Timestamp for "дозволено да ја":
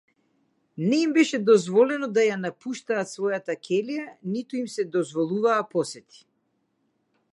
1.49-2.37